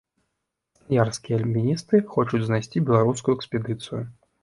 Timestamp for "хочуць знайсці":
2.17-2.85